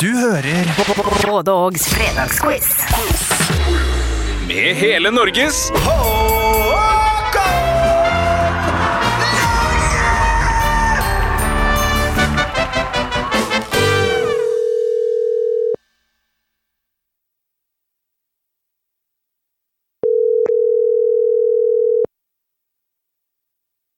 [0.00, 0.66] Du hører
[1.26, 2.66] Både Ågs fredagsquiz.
[4.48, 5.70] Med hele Norges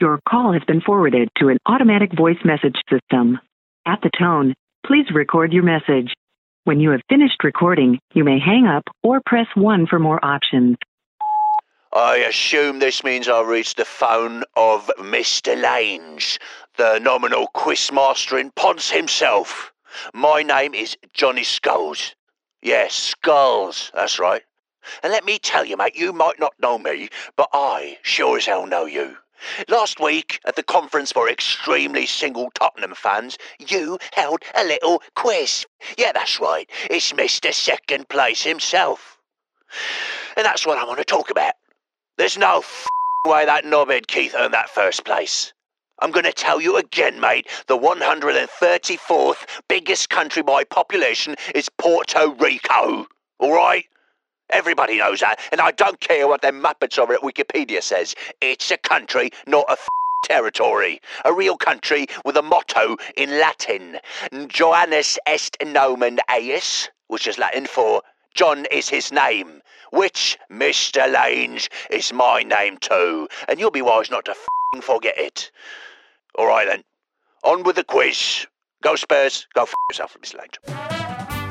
[0.00, 3.38] Your call has been forwarded to an automatic voice message system.
[3.86, 4.54] At the tone,
[4.86, 6.12] please record your message.
[6.64, 10.76] When you have finished recording, you may hang up or press 1 for more options.
[11.92, 15.60] I assume this means I reached the phone of Mr.
[15.60, 16.38] Lanes,
[16.76, 19.72] the nominal quizmaster in Ponce himself.
[20.14, 22.14] My name is Johnny Skulls.
[22.62, 24.42] Yes, Skulls, that's right.
[25.02, 28.46] And let me tell you, mate, you might not know me, but I sure as
[28.46, 29.16] hell know you.
[29.68, 35.66] Last week, at the conference for extremely single Tottenham fans, you held a little quiz.
[35.96, 36.68] Yeah, that's right.
[36.90, 37.52] It's Mr.
[37.52, 39.18] Second Place himself.
[40.36, 41.54] And that's what I want to talk about.
[42.18, 42.62] There's no
[43.26, 45.52] way that knobhead Keith earned that first place.
[46.00, 47.46] I'm going to tell you again, mate.
[47.66, 53.06] The 134th biggest country by population is Puerto Rico.
[53.38, 53.84] All right?
[54.50, 58.14] Everybody knows that, and I don't care what them muppets over at Wikipedia says.
[58.40, 59.76] It's a country, not a
[60.24, 61.00] territory.
[61.24, 63.98] A real country with a motto in Latin.
[64.48, 68.02] Johannes est nomen eius, which is Latin for
[68.34, 69.62] John is his name.
[69.92, 71.10] Which, Mr.
[71.12, 73.28] Lange, is my name too.
[73.48, 74.34] And you'll be wise not to
[74.82, 75.50] forget it.
[76.36, 76.84] All right then.
[77.42, 78.46] On with the quiz.
[78.82, 79.48] Go Spurs.
[79.54, 80.38] Go f*** yourself, Mr.
[80.38, 80.89] Lanes.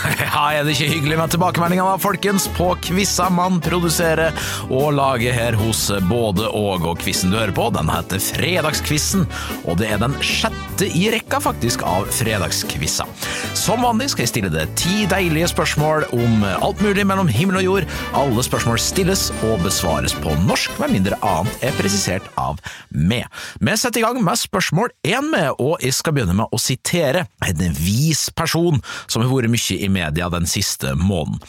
[0.30, 4.36] Ja, er det ikke hyggelig med tilbakemeldinga da, folkens, på quiza man produserer
[4.72, 6.86] og lager her hos Både og.
[6.90, 9.26] Og quizen du hører på, den heter Fredagskvissen,
[9.68, 13.06] og det er den sjette i rekka, faktisk, av fredagskvissa.
[13.58, 17.66] Som vanlig skal jeg stille deg ti deilige spørsmål om alt mulig mellom himmel og
[17.66, 17.88] jord.
[18.16, 22.60] Alle spørsmål stilles og besvares på norsk, med mindre annet er presisert av
[22.94, 23.26] meg.
[23.60, 27.26] Vi setter i gang med spørsmål én med, og jeg skal begynne med å sitere
[27.46, 31.42] en vis person som har vært mye i media den siste måneden.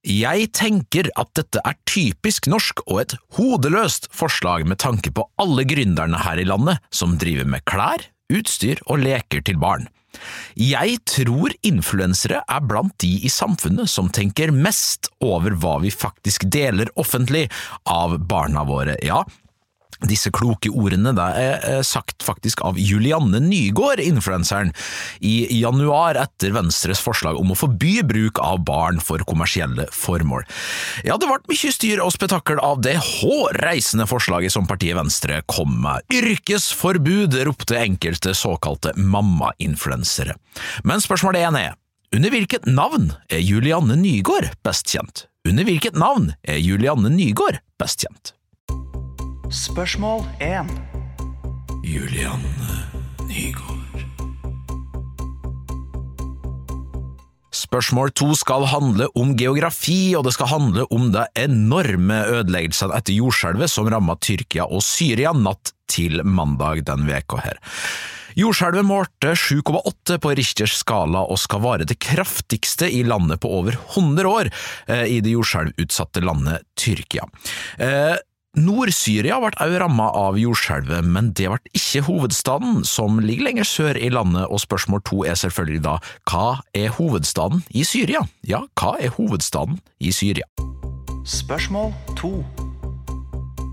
[0.00, 5.66] Jeg tenker at dette er typisk norsk og et hodeløst forslag med tanke på alle
[5.68, 9.90] gründerne her i landet som driver med klær, utstyr og leker til barn.
[10.58, 16.48] Jeg tror influensere er blant de i samfunnet som tenker mest over hva vi faktisk
[16.50, 17.44] deler offentlig
[17.84, 19.20] av barna våre, ja,
[20.08, 24.72] disse kloke ordene er sagt faktisk av Julianne Nygård, influenseren,
[25.20, 30.46] i januar etter Venstres forslag om å forby bruk av barn for kommersielle formål.
[31.04, 35.76] Ja, det ble mye styr og spetakkel av det hårreisende forslaget som partiet Venstre kom
[35.84, 36.06] med.
[36.14, 40.36] Yrkesforbud, ropte enkelte såkalte mamma-influensere.
[40.84, 41.78] Men spørsmålet én er,
[42.14, 45.28] under hvilket navn er Julianne Nygård best kjent?
[45.46, 48.34] Under hvilket navn er Julianne Nygård best kjent?
[49.50, 50.68] Spørsmål 1.
[51.82, 52.74] Julianne
[53.26, 54.04] Nygaard.
[57.50, 63.18] Spørsmål to skal handle om geografi, og det skal handle om de enorme ødeleggelsene etter
[63.18, 67.58] jordskjelvet som rammet Tyrkia og Syria natt til mandag den veka her.
[68.38, 73.74] Jordskjelvet målte 7,8 på Richters skala og skal være det kraftigste i landet på over
[73.74, 74.54] 100 år,
[74.86, 77.26] eh, i det jordskjelvutsatte landet Tyrkia.
[78.58, 83.94] Nord-Syria ble også rammet av jordskjelvet, men det ble ikke hovedstaden, som ligger lenger sør
[83.94, 85.96] i landet, og spørsmål to er selvfølgelig da
[86.26, 88.24] hva er hovedstaden i Syria?
[88.42, 90.48] Ja, hva er hovedstaden i Syria?
[91.22, 92.32] Spørsmål to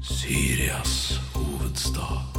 [0.06, 2.37] Syrias hovedstad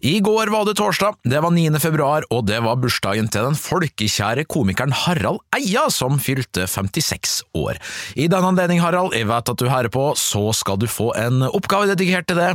[0.00, 1.76] I går var det torsdag, det var 9.
[1.76, 7.76] februar, og det var bursdagen til den folkekjære komikeren Harald Eia, som fylte 56 år.
[8.16, 11.44] I den anledning, Harald, jeg vet at du hører på, så skal du få en
[11.50, 12.54] oppgave dedikert til det.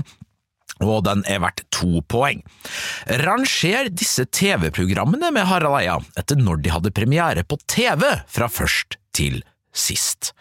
[0.81, 2.41] Og den er verdt to poeng.
[3.21, 8.97] Ranger disse TV-programmene med Harald Eia etter når de hadde premiere på TV fra først
[9.13, 10.33] til sist.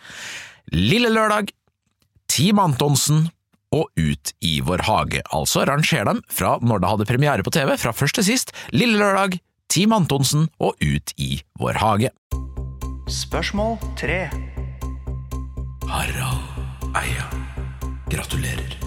[0.73, 1.53] Lille Lørdag,
[2.33, 3.29] Team Antonsen
[3.75, 5.23] og Ut i vår hage.
[5.35, 8.99] Altså ranger dem fra når det hadde premiere på TV, fra først til sist, Lille
[9.01, 9.41] Lørdag,
[9.73, 12.15] Team Antonsen og Ut i vår hage.
[13.11, 14.29] Spørsmål tre
[15.91, 17.27] Harald Eia,
[18.11, 18.79] gratulerer.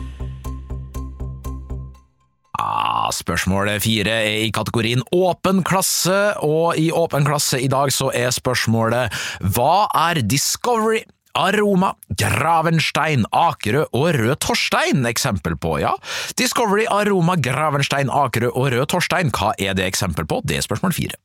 [2.57, 8.10] Ah, spørsmål fire er i kategorien åpen klasse, og i åpen klasse i dag så
[8.16, 9.13] er spørsmålet
[9.54, 11.04] Hva er Discovery
[11.38, 15.94] Aroma, Gravenstein, Akerø og Rød Torstein eksempel på, ja.
[16.39, 20.42] Discovery, Aroma, Gravenstein, Akerø og Rød Torstein, hva er det eksempel på?
[20.50, 21.19] Det er spørsmål fire.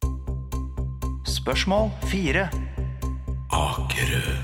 [1.25, 2.49] Spørsmål fire.
[3.53, 4.37] Akerø,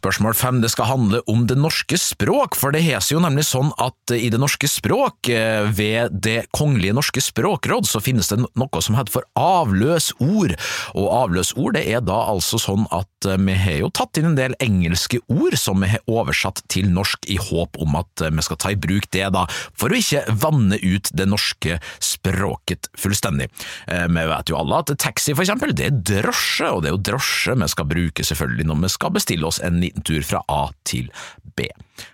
[0.00, 3.68] Spørsmål fem, det skal handle om det norske språk, for det heser jo nemlig sånn
[3.76, 8.80] at i det norske språk, eh, ved Det kongelige norske språkråd, så finnes det noe
[8.80, 10.54] som heter for avløsord,
[10.94, 14.38] og avløsord det er da altså sånn at eh, vi har jo tatt inn en
[14.38, 18.46] del engelske ord som vi har oversatt til norsk i håp om at eh, vi
[18.46, 19.44] skal ta i bruk det da,
[19.76, 23.50] for å ikke vanne ut det norske språket fullstendig.
[23.84, 27.04] Vi vet jo alle at taxi for eksempel, det er drosje, og det er jo
[27.10, 30.70] drosje vi skal bruke selvfølgelig når vi skal bestille oss en liten tur fra A
[30.88, 31.10] til
[31.56, 31.66] B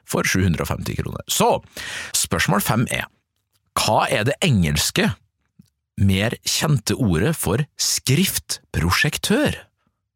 [0.09, 1.23] for 750 kroner.
[1.29, 1.61] Så
[2.17, 3.07] spørsmål fem er,
[3.77, 5.13] hva er det engelske
[6.01, 9.63] mer kjente ordet for skriftprosjektør?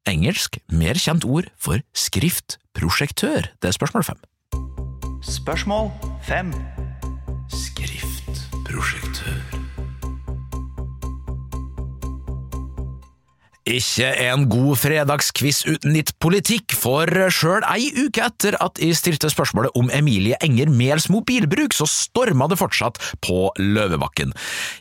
[0.08, 4.20] Engelsk mer kjent ord for skriftprosjektør, det er spørsmål fem.
[5.20, 5.90] Spørsmål
[6.24, 6.54] fem.
[7.52, 9.09] Skriftprosjektør
[13.70, 19.30] Ikke en god fredagskviss uten litt politikk, for sjøl ei uke etter at jeg stilte
[19.30, 24.32] spørsmålet om Emilie Enger Mehls mobilbruk, så storma det fortsatt på Løvebakken.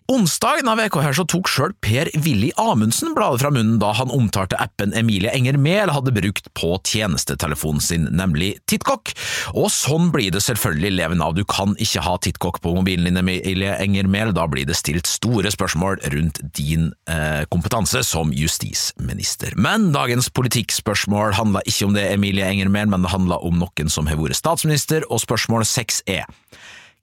[0.10, 4.58] Onsdagen av uka her så tok sjøl Per-Willy Amundsen bladet fra munnen da han omtalte
[4.58, 9.14] appen Emilie Enger Mehl hadde brukt på tjenestetelefonen sin, nemlig TitKok.
[9.54, 13.22] Og sånn blir det selvfølgelig leven av, du kan ikke ha TitKok på mobilen din,
[13.22, 18.79] Emilie Enger Mehl, da blir det stilt store spørsmål rundt din eh, kompetanse som justis
[18.80, 19.54] justisminister.
[19.56, 23.90] Men dagens politikkspørsmål handla ikke om det, Emilie Enger Mehl, men det handla om noen
[23.92, 26.26] som har vært statsminister, og spørsmål seks er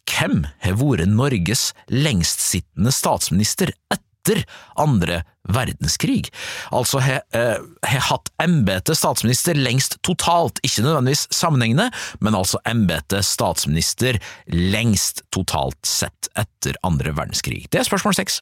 [0.06, 4.44] Hvem har vært Norges lengstsittende statsminister etter
[4.78, 6.30] andre verdenskrig?
[6.70, 11.90] Altså har eh, hatt embetet statsminister lengst totalt, ikke nødvendigvis sammenhengende,
[12.20, 14.20] men altså embetet statsminister
[14.54, 17.66] lengst totalt sett etter andre verdenskrig.
[17.70, 18.40] Det er spørsmål seks.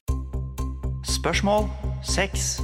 [1.17, 1.69] Spørsmål
[2.05, 2.55] seks.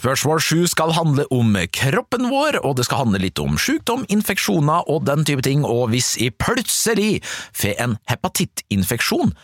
[0.00, 4.88] Spørsmål sju skal handle om kroppen vår, og det skal handle litt om sykdom, infeksjoner
[4.88, 7.18] og den type ting, og hvis jeg plutselig
[7.52, 9.34] får en hepatittinfeksjon,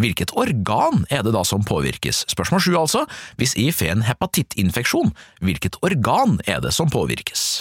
[0.00, 2.22] hvilket organ er det da som påvirkes?
[2.32, 3.04] Spørsmål sju altså,
[3.36, 5.12] hvis jeg får en hepatittinfeksjon,
[5.44, 7.60] hvilket organ er det som påvirkes?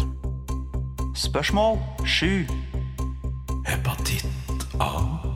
[1.20, 2.46] Spørsmål sju.
[3.68, 4.24] Hepatitt
[4.80, 5.27] A,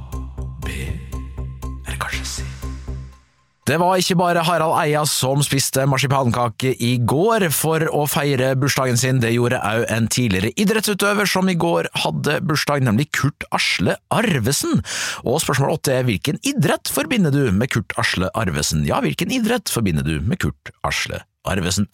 [3.71, 8.97] Det var ikke bare Harald Eia som spiste marsipankake i går for å feire bursdagen
[8.99, 13.95] sin, det gjorde òg en tidligere idrettsutøver som i går hadde bursdag, nemlig Kurt Asle
[14.11, 14.81] Arvesen.
[15.23, 18.83] Og spørsmål åtte er hvilken idrett forbinder du med Kurt Asle Arvesen?
[18.89, 21.87] Ja, hvilken idrett forbinder du med Kurt Asle Arvesen?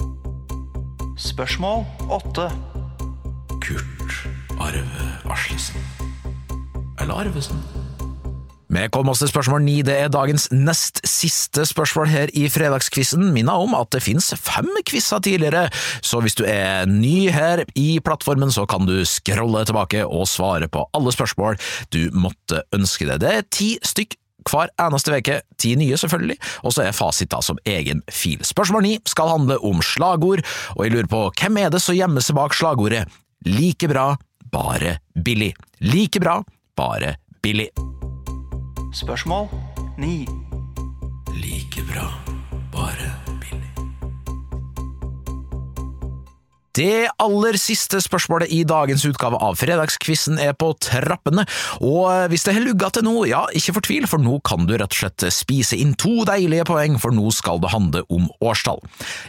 [1.21, 2.49] Spørsmål åtte.
[3.61, 4.23] Kurt
[4.57, 5.85] Arve Aslesen.
[6.97, 7.61] Eller Arvesen?
[8.67, 13.29] Vi kom oss til spørsmål ni, det er dagens nest siste spørsmål her i Fredagskvissen.
[13.31, 15.67] Minna om at det finnes fem quizer tidligere,
[16.03, 20.67] så hvis du er ny her i plattformen, så kan du scrolle tilbake og svare
[20.71, 21.59] på alle spørsmål
[21.95, 23.23] du måtte ønske deg.
[23.23, 24.17] Det er ti stykk
[24.47, 28.39] hver eneste veke, ti nye selvfølgelig, og så er fasit da som egen fil.
[28.47, 30.43] Spørsmål ni skal handle om slagord,
[30.75, 33.05] og jeg lurer på hvem er det som gjemmer seg bak slagordet
[33.47, 34.09] like bra,
[34.51, 35.53] bare billig?
[35.83, 36.41] Like bra,
[36.79, 37.71] bare billig.
[38.93, 39.47] Spørsmål
[39.97, 40.27] ni.
[41.33, 42.07] Like bra,
[42.71, 43.06] bare
[46.77, 51.47] Det aller siste spørsmålet i dagens utgave av Fredagskvissen er på trappene,
[51.81, 54.93] og hvis det har lugga til nå, ja, ikke fortvil, for nå kan du rett
[54.93, 58.83] og slett spise inn to deilige poeng, for nå skal det handle om årstall.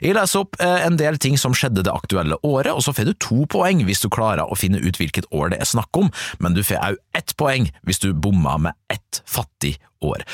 [0.04, 3.08] Jeg leser opp eh, en del ting som skjedde det aktuelle året, og så får
[3.08, 6.12] du to poeng hvis du klarer å finne ut hvilket år det er snakk om,
[6.44, 10.26] men du får òg ett poeng hvis du bomma med ett fattig år.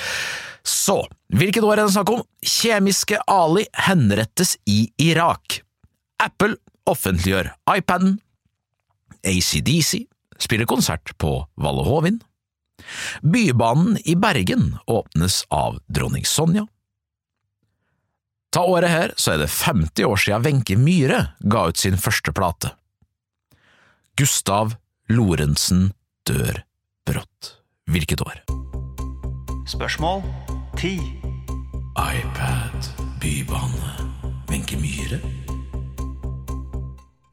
[0.67, 2.27] Så, hvilket år er det snakk om?
[2.43, 5.61] Kjemiske Ali henrettes i Irak.
[6.25, 6.57] Apple
[6.91, 8.19] offentliggjør iPaden.
[9.25, 10.05] ACDC
[10.39, 12.21] spiller konsert på Valle Hovin.
[13.23, 16.67] Bybanen i Bergen åpnes av dronning Sonja.
[18.55, 22.31] Ta året her, så er det 50 år siden Wenche Myhre ga ut sin første
[22.35, 22.71] plate.
[24.15, 24.77] Gustav
[25.11, 25.89] Lorentzen
[26.29, 26.63] dør
[27.09, 27.57] brått.
[27.91, 28.45] Hvilket år?
[29.69, 30.23] Spørsmål
[30.79, 30.95] 10
[31.99, 33.91] iPad, bybane,
[34.49, 35.44] Wenche Myhre?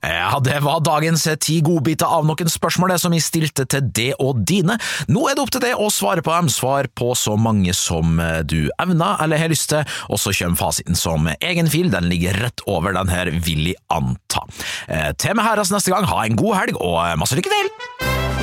[0.02, 4.42] Ja, det var dagens ti godbiter av noen spørsmål som vi stilte til det og
[4.50, 4.78] dine.
[5.12, 6.50] Nå er det opp til det å svare på dem.
[6.52, 8.18] Svar på så mange som
[8.50, 11.92] du evner eller har lyst til, og så kommer fasiten som egen fil.
[11.94, 14.46] Den ligger rett over den her, vil jeg anta.
[14.88, 18.41] Eh, Til med herres neste gang, ha en god helg og masse lykke til!